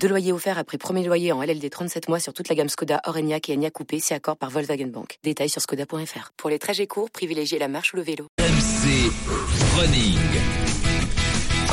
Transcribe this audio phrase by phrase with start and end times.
[0.00, 3.00] Deux loyers offerts après premier loyer en LLD 37 mois sur toute la gamme Skoda,
[3.06, 5.18] Orenia et Enya Coupé, si accord par Volkswagen Bank.
[5.24, 6.32] Détails sur skoda.fr.
[6.36, 8.28] Pour les trajets courts, privilégiez la marche ou le vélo.
[8.38, 9.10] MC
[9.76, 10.18] Running.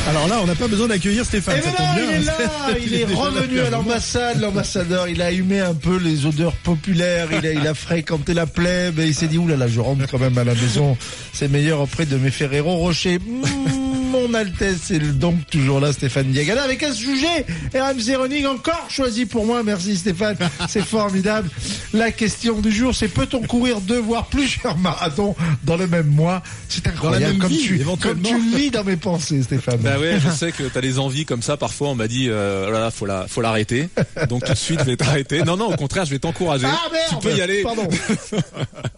[0.06, 1.56] Alors là, on n'a pas besoin d'accueillir Stéphane.
[1.58, 2.04] Eh ça ben tombe bien.
[2.04, 5.96] il est là, il est déjà revenu à l'ambassade, l'ambassadeur, il a humé un peu
[5.96, 9.66] les odeurs populaires, il a, il a fréquenté la plèbe et il s'est dit, oulala,
[9.66, 10.98] je rentre quand même à la maison,
[11.32, 13.18] c'est meilleur auprès de mes Ferrero Rocher.
[13.18, 13.83] Mmh,
[14.14, 19.26] Mon Altesse est donc toujours là, Stéphane Diagana, avec un sujet RMC Running encore choisi
[19.26, 19.64] pour moi.
[19.64, 20.36] Merci Stéphane,
[20.68, 21.50] c'est formidable.
[21.92, 26.44] La question du jour, c'est peut-on courir deux voire plusieurs marathons dans le même mois?
[26.68, 29.78] C'est incroyable comme, vie, tu, comme tu lis dans mes pensées, Stéphane.
[29.78, 31.56] Bah ouais, je sais que t'as des envies comme ça.
[31.56, 33.88] Parfois, on m'a dit, euh, oh là là, faut la, faut l'arrêter.
[34.28, 35.42] Donc tout de suite, je vais t'arrêter.
[35.42, 36.66] Non, non, au contraire, je vais t'encourager.
[36.68, 37.62] Ah merde tu peux y aller.
[37.62, 37.88] Pardon.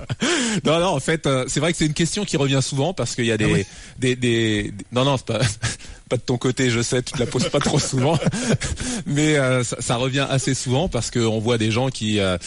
[0.64, 3.14] Non, non, en fait, euh, c'est vrai que c'est une question qui revient souvent parce
[3.14, 3.66] qu'il y a des,
[3.98, 5.40] des, des, des- non, non, c'est pas,
[6.08, 8.18] pas de ton côté, je sais, tu te la poses pas trop souvent,
[9.06, 12.38] mais euh, ça, ça revient assez souvent parce qu'on voit des gens qui, euh,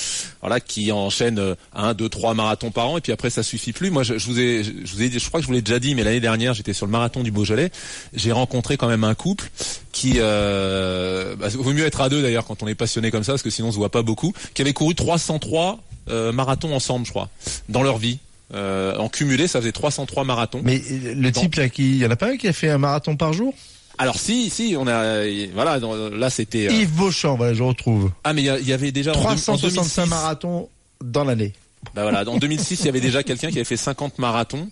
[0.42, 3.74] voilà, qui enchaînent euh, un, deux, trois marathons par an et puis après ça suffit
[3.74, 3.92] plus.
[3.92, 5.62] Moi, je, je vous ai, je vous ai, dit- je crois que je vous l'ai
[5.62, 7.70] déjà dit, mais l'année dernière, j'étais sur le marathon du Beaujolais,
[8.14, 9.50] j'ai rencontré quand même un couple
[9.92, 13.34] qui, euh, bah, vaut mieux être à deux d'ailleurs quand on est passionné comme ça
[13.34, 17.06] parce que sinon on se voit pas beaucoup, qui avait couru 303 euh, marathons ensemble,
[17.06, 17.30] je crois,
[17.70, 18.20] dans leur vie.
[18.54, 20.62] Euh, en cumulé, ça faisait 303 marathons.
[20.64, 22.70] Mais euh, le type là, qui, il y en a pas un qui a fait
[22.70, 23.54] un marathon par jour?
[24.00, 25.80] Alors si, si, on a, voilà,
[26.14, 26.68] là c'était.
[26.68, 28.12] euh, Yves Beauchamp, voilà, je retrouve.
[28.24, 30.70] Ah mais il y avait déjà en deux- en 365 2006, marathons
[31.04, 31.54] dans l'année.
[31.96, 34.68] Bah voilà, en 2006, il y avait déjà quelqu'un qui avait fait 50 marathons.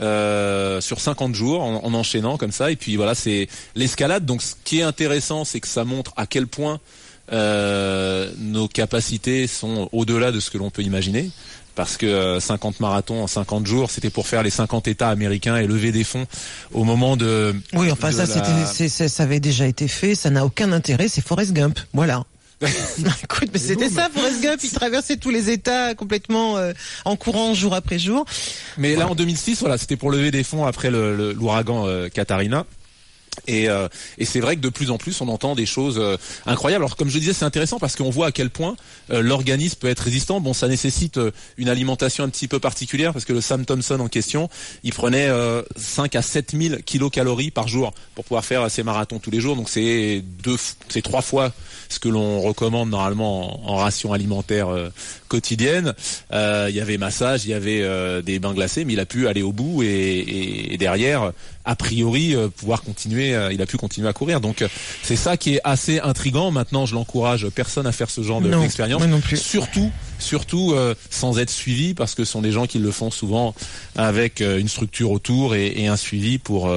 [0.00, 4.42] euh, sur 50 jours en, en enchaînant comme ça et puis voilà c'est l'escalade donc
[4.42, 6.80] ce qui est intéressant c'est que ça montre à quel point
[7.32, 11.30] euh, nos capacités sont au-delà de ce que l'on peut imaginer
[11.74, 15.56] parce que euh, 50 marathons en 50 jours c'était pour faire les 50 états américains
[15.56, 16.26] et lever des fonds
[16.72, 18.28] au moment de Oui, enfin de ça, la-
[19.08, 22.24] ça avait déjà été fait, ça n'a aucun intérêt, c'est Forrest Gump, voilà.
[23.24, 26.72] Écoute, mais c'était ça, Forrest Gump, il traversait tous les États complètement euh,
[27.04, 28.24] en courant jour après jour.
[28.78, 32.08] Mais là, en 2006, voilà, c'était pour lever des fonds après le- le- l'ouragan euh,
[32.08, 32.64] Katarina.
[33.46, 36.16] Et, euh, et c'est vrai que de plus en plus, on entend des choses euh,
[36.46, 36.84] incroyables.
[36.84, 38.76] Alors, comme je disais, c'est intéressant parce qu'on voit à quel point
[39.10, 40.40] euh, l'organisme peut être résistant.
[40.40, 41.20] Bon, ça nécessite
[41.56, 44.48] une alimentation un petit peu particulière parce que le Sam Thompson en question,
[44.82, 49.18] il prenait euh, 5 à 7 000 kilocalories par jour pour pouvoir faire ses marathons
[49.18, 49.56] tous les jours.
[49.56, 50.56] Donc, c'est deux,
[50.88, 51.52] c'est trois fois
[51.88, 54.68] ce que l'on recommande normalement en, ration alimentaire
[55.34, 55.94] quotidienne.
[56.32, 59.06] Euh, Il y avait massage, il y avait euh, des bains glacés, mais il a
[59.06, 61.32] pu aller au bout et, et- et derrière,
[61.64, 63.34] a priori, euh, pouvoir continuer.
[63.52, 64.40] il a pu continuer à courir.
[64.40, 64.64] Donc
[65.02, 66.50] c'est ça qui est assez intrigant.
[66.50, 69.00] Maintenant, je l'encourage personne à faire ce genre d'expérience.
[69.00, 69.36] moi non plus.
[69.36, 70.74] Surtout, surtout
[71.10, 73.54] sans être suivi, parce que ce sont des gens qui le font souvent
[73.96, 76.72] avec une structure autour et, et un suivi pour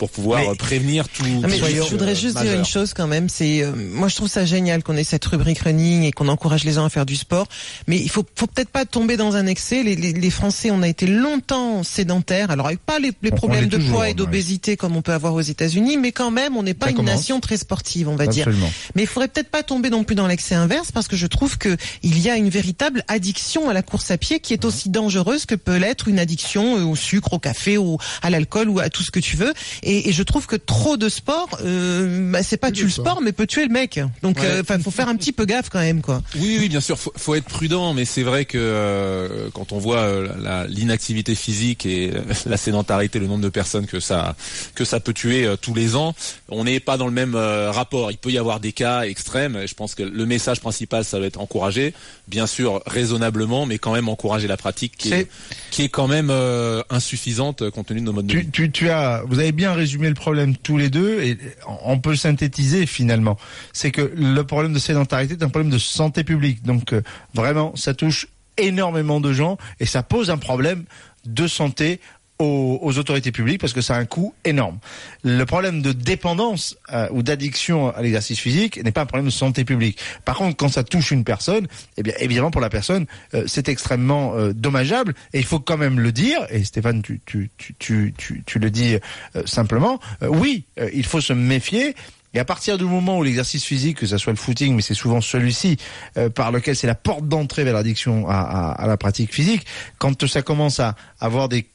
[0.00, 1.26] pour pouvoir Mais- euh, prévenir tout.
[1.26, 4.16] Non, mais je, voudrais euh, juste dire une chose quand même, c'est euh, moi je
[4.16, 7.04] trouve ça génial qu'on ait cette rubrique running et qu'on encourage les gens à faire
[7.04, 7.46] du sport,
[7.86, 9.82] mais il faut faut peut-être pas tomber dans un excès.
[9.82, 13.68] Les, les, les Français, on a été longtemps sédentaires, alors avec pas les, les problèmes
[13.68, 14.14] de toujours, poids et ouais.
[14.14, 16.96] d'obésité comme on peut avoir aux États-Unis, mais quand même, on n'est pas Ça une
[16.96, 17.16] commence.
[17.16, 18.48] nation très sportive, on va dire.
[18.94, 21.58] Mais il faudrait peut-être pas tomber non plus dans l'excès inverse parce que je trouve
[21.58, 24.88] que il y a une véritable addiction à la course à pied qui est aussi
[24.88, 28.78] dangereuse que peut l'être une addiction euh, au sucre, au café, ou à l'alcool ou
[28.80, 29.52] à tout ce que tu veux.
[29.82, 33.20] Et, et je trouve que trop de sport, euh, bah, c'est pas tuer le sport,
[33.22, 34.00] mais peut tuer le mec.
[34.22, 34.46] Donc, Ouais.
[34.46, 36.22] euh, faut faire un petit peu gaffe quand même, quoi.
[36.36, 39.78] Oui, oui, bien sûr, faut, faut être prudent, mais c'est vrai que euh, quand on
[39.78, 44.36] voit euh, l'inactivité physique et euh, la sédentarité, le nombre de personnes que ça
[44.74, 46.14] que ça peut tuer euh, tous les ans,
[46.48, 48.10] on n'est pas dans le même euh, rapport.
[48.10, 49.56] Il peut y avoir des cas extrêmes.
[49.56, 51.94] et Je pense que le message principal, ça doit être encourager,
[52.28, 55.28] bien sûr, raisonnablement, mais quand même encourager la pratique qui est,
[55.70, 58.44] qui est quand même euh, insuffisante compte tenu de nos modes de vie.
[58.46, 61.38] Tu, tu, tu as, vous avez bien résumé le problème tous les deux et
[61.84, 63.36] on peut synthétiser finalement.
[63.72, 66.62] C'est que le problème de sédentarité est un problème de santé publique.
[66.62, 67.02] Donc euh,
[67.34, 70.84] vraiment, ça touche énormément de gens et ça pose un problème
[71.24, 72.00] de santé
[72.40, 74.78] aux, aux autorités publiques parce que ça a un coût énorme.
[75.22, 79.30] Le problème de dépendance euh, ou d'addiction à l'exercice physique n'est pas un problème de
[79.30, 79.98] santé publique.
[80.24, 83.68] Par contre, quand ça touche une personne, eh bien évidemment pour la personne, euh, c'est
[83.68, 86.40] extrêmement euh, dommageable et il faut quand même le dire.
[86.50, 87.74] Et Stéphane, tu tu tu
[88.16, 88.96] tu tu, le dis
[89.36, 90.00] euh, simplement.
[90.22, 91.94] euh, oui, euh, il faut se méfier.
[92.32, 94.94] Et à partir du moment où l'exercice physique, que ce soit le footing, mais c'est
[94.94, 95.76] souvent celui-ci
[96.16, 99.66] euh, par lequel c'est la porte d'entrée vers l'addiction à, à, à la pratique physique,
[99.98, 101.66] quand ça commence à avoir des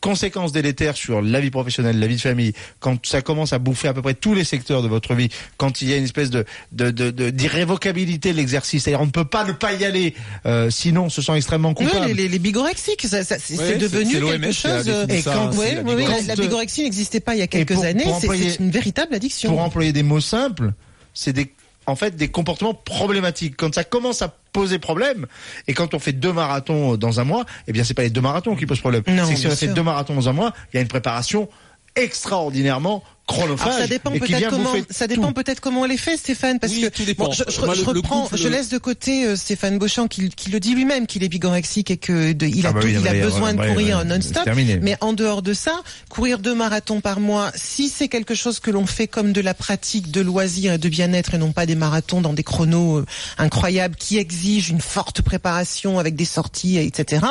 [0.00, 3.88] conséquences délétères sur la vie professionnelle, la vie de famille, quand ça commence à bouffer
[3.88, 6.30] à peu près tous les secteurs de votre vie, quand il y a une espèce
[6.30, 9.84] de de- de- de- d'irrévocabilité de l'exercice, c'est-à-dire on ne peut pas ne pas y
[9.84, 10.14] aller,
[10.44, 12.06] euh, sinon on se sent extrêmement coupable.
[12.06, 14.84] les, les, les bigorexiques, ça, ça, c'est Ouais, devenu quelque chose.
[14.88, 16.26] euh, Et ça, quand- c'est ouais, la ouais, bigorexie.
[16.26, 18.04] la, la bigorexie n'existait pas il y a quelques pour- années.
[18.20, 19.50] c'est- une véritable addiction.
[19.50, 20.72] pour employer des mots simples,
[21.14, 21.52] c'est des
[21.88, 23.54] en fait des comportements problématiques.
[23.56, 25.26] Quand ça commence à poser problème,
[25.68, 28.22] et quand on fait deux marathons dans un mois, eh bien c'est pas les deux
[28.22, 29.02] marathons qui posent problème.
[29.06, 30.82] Non, c'est que si on a fait deux marathons dans un mois, il y a
[30.82, 31.50] une préparation
[31.94, 33.66] extraordinairement chronophage.
[33.66, 36.82] Alors ça dépend peut-être comment ça dépend peut-être comment elle est faite Stéphane parce Oui,
[36.82, 37.24] que tout dépend.
[37.26, 39.78] bon, je, je- Moi, je le- le reprends couple- je laisse de côté euh, Stéphane
[39.78, 42.72] Beauchamp qui, qui le dit lui-même qu'il est bigorexique et que de- il a Ah
[42.72, 44.48] bah tout- il a besoin de courir non-stop
[44.82, 48.70] mais en dehors de ça courir deux marathons par mois si c'est quelque chose que
[48.70, 51.74] l'on fait comme de la pratique de loisir et de bien-être et non pas des
[51.74, 53.04] marathons dans des chronos euh,
[53.38, 57.24] incroyables qui exigent une forte préparation avec des sorties etc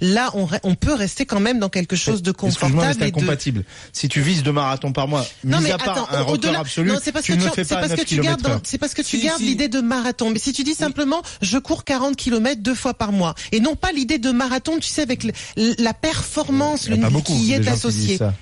[0.00, 3.16] là on, on peut rester quand même dans quelque chose de confortable c'est et de
[3.16, 3.64] incompatible.
[3.92, 6.32] Si tu vises deux marathons par mois, non mais à part attends, un au- record
[6.34, 8.40] au-delà, absolu, non, c'est parce tu que ne tu, c'est parce 9 que tu gardes,
[8.40, 9.44] km dans- c'est parce que tu Si, gardes si.
[9.46, 10.30] l'idée de marathon.
[10.30, 13.76] Mais si tu dis simplement, je cours 40 km deux fois par mois, et non
[13.76, 15.32] pas l'idée de marathon, tu sais, avec le-
[15.78, 17.62] la performance le- qui est.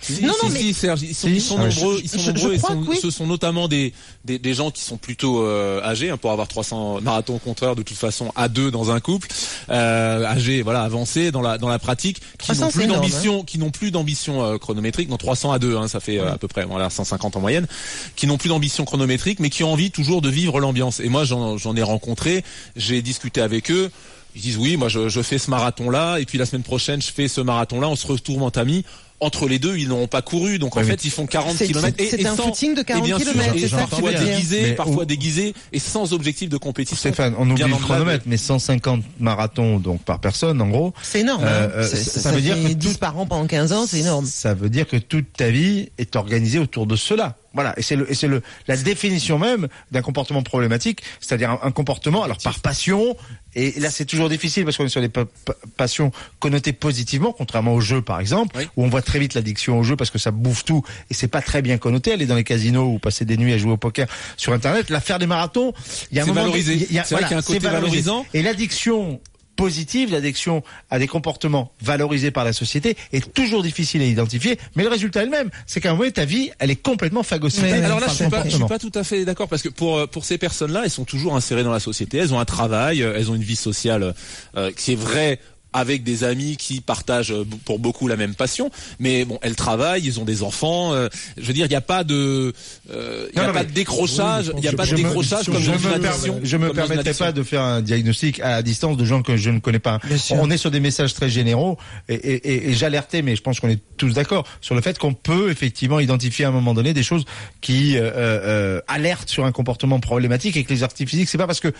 [0.01, 1.35] Si, Non, si, non, mais- si, Serge, ils sont, Si.
[1.35, 2.99] ils sont Ah, nombreux, je- ils sont je- nombreux je et crois sont- que oui.
[3.01, 3.93] ce sont notamment des,
[4.25, 7.83] des, des gens qui sont plutôt euh, âgés, hein, pour avoir 300 marathons compteurs de
[7.83, 9.29] toute façon à deux dans un couple,
[9.71, 13.59] euh, âgés, voilà, avancés dans la dans la pratique, qui 300, n'ont plus d'ambition, qui
[13.59, 16.49] n'ont plus d'ambition euh, chronométrique, non 300 à deux, hein, ça fait euh, à peu
[16.49, 17.67] près voilà 150 en moyenne,
[18.15, 21.01] qui n'ont plus d'ambition chronométrique, mais qui ont envie toujours de vivre l'ambiance.
[21.01, 22.45] Et moi, j'en ai rencontré,
[22.77, 23.91] j'ai discuté avec eux.
[24.35, 27.11] Ils disent oui, moi je, je fais ce marathon-là, et puis la semaine prochaine je
[27.11, 28.85] fais ce marathon-là, on se retrouve en tamis.
[29.19, 31.97] Entre les deux, ils n'auront pas couru, donc en fait ils font 40 C'est- km.
[31.99, 33.89] c'est- c'est un footing de 40 et bien sûr, kilomètres, et c'est ça que tu
[33.91, 36.99] parfois déguisé, parfois déguisé, et sans objectif de compétition.
[36.99, 40.93] Stéphane, on oublie Bien le chronomètre, mais 150 marathons donc par personne en gros.
[41.03, 41.45] C'est énorme.
[41.45, 41.49] hein.
[41.49, 43.73] Euh, euh, ça- ça, ça veut dire fait que 10 tout- par an pendant 15
[43.73, 44.27] ans, c'est énorme.
[44.27, 47.37] Ça veut dire que toute ta vie est organisée autour de cela.
[47.57, 51.59] Voilà, et c'est le, et c'est le, la définition même d'un comportement problématique, c'est-à-dire un,
[51.65, 53.17] un comportement, alors par passion,
[53.57, 57.33] et là c'est toujours difficile parce qu'on est sur des pa- pa- passions connotées positivement,
[57.33, 58.69] contrairement au jeu par exemple, Oui.
[58.77, 61.29] où on voit très vite l'addiction au jeu parce que ça bouffe tout et c'est
[61.29, 62.13] pas très bien connoté.
[62.13, 64.07] Aller dans les casinos ou passer des nuits à jouer au poker
[64.37, 65.73] sur Internet, là faire des marathons,
[66.13, 66.87] il y a un C'est moment, valorisé.
[66.91, 68.27] il y a- C'est vrai qu'il y a un côté valorisant.
[68.35, 69.19] Et l'addiction
[69.57, 74.85] positive, l'addiction à des comportements valorisés par la société est toujours difficile à identifier, mais
[74.85, 77.73] le résultat elle-même, c'est qu'à un moment, ta vie, elle est complètement phagocytée.
[77.73, 79.63] Mais Alors là, je suis le pas, je suis pas tout à fait d'accord parce
[79.63, 82.19] que pour euh, pour ces personnes-là, elles sont toujours insérées dans la société.
[82.19, 84.15] Elles ont un travail, euh, elles ont une vie sociale
[84.57, 85.41] euh, qui est vraie
[85.77, 90.05] avec des amis qui partagent euh, pour beaucoup la même passion, mais bon, elles travaillent,
[90.05, 90.95] ils ont des enfants.
[90.95, 92.53] euh, je veux dire, il n'y a pas de,
[92.91, 95.47] euh, il a non, pas mais- de décrochage, il n'y a pas de me- décrochage
[95.47, 96.41] comme je dans une me addiction.
[96.43, 97.25] Je me addiction.
[97.27, 100.01] pas de faire un diagnostic à distance de gens que je ne connais pas.
[100.31, 101.77] On est sur des messages très généraux
[102.09, 104.99] et, et, et- et j'alertais, mais je pense qu'on est tous d'accord sur le fait
[104.99, 107.25] qu'on peut effectivement identifier à un moment donné des choses
[107.61, 111.47] qui euh, euh, alertent sur un comportement problématique et que les articles physiques, c'est pas
[111.47, 111.73] parce que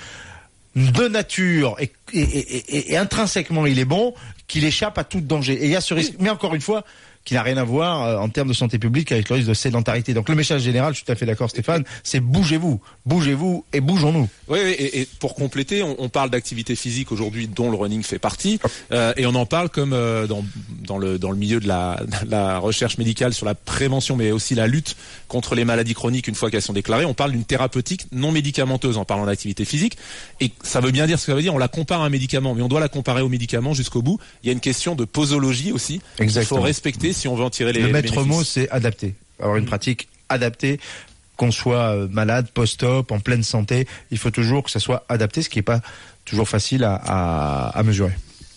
[0.77, 4.15] de nature et, et, et- et- et intrinsèquement il est bon
[4.47, 5.55] qu'il échappe à tout danger.
[5.55, 6.15] Et il y a ce risque.
[6.21, 6.85] Mais encore une fois,
[7.27, 9.55] qui n'a rien à voir euh, en termes de santé publique avec le risque de
[9.55, 10.15] sédentarité.
[10.15, 13.81] Donc le message général, je suis tout à fait d'accord Stéphane, c'est bougez-vous, bougez-vous et
[13.81, 14.29] bougeons-nous.
[14.49, 18.03] Oui, oui, et, et pour compléter, on, on parle d'activité physique aujourd'hui dont le running
[18.05, 18.61] fait partie,
[18.93, 20.45] euh, et on en parle comme euh, dans,
[20.85, 24.31] dans, le, dans le milieu de la, de la recherche médicale sur la prévention, mais
[24.31, 24.97] aussi la lutte
[25.27, 27.05] contre les maladies chroniques une fois qu'elles sont déclarées.
[27.05, 29.99] On parle d'une thérapeutique non médicamenteuse en parlant d'activité physique,
[30.41, 31.55] et ça veut bien dire ce que ça veut dire.
[31.55, 34.21] On la compare à un médicament, mais on doit la comparer au médicament jusqu'au bout.
[34.45, 36.61] Il y a une question de posologie aussi qu'il Exactement.
[36.61, 39.15] faut respecter si on veut en tirer les le maître mot, c'est adapter.
[39.41, 40.79] Avoir une pratique adaptée,
[41.37, 45.43] qu'on soit euh, malade, post-op, en pleine santé, il faut toujours que ça soit adapté,
[45.43, 45.81] ce qui n'est pas
[46.25, 48.13] toujours facile à, à, à mesurer.